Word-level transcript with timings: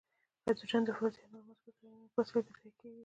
هایدروجن 0.45 0.81
د 0.85 0.89
فلز 0.97 1.15
یا 1.21 1.25
نورو 1.33 1.47
مثبتو 1.51 1.81
آیونونو 1.85 2.09
په 2.13 2.19
وسیله 2.21 2.39
بې 2.45 2.51
ځایه 2.59 2.71
کیږي. 2.79 2.99